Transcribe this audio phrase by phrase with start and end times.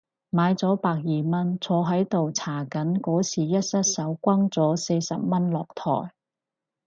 [0.31, 6.09] 買咗百二蚊，坐喺度搽緊嗰時一失手揈咗四十蚊落枱